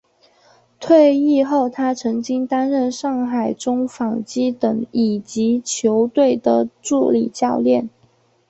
[0.79, 7.87] 退役后他曾经担任上海中纺机等乙级球队的助理教练。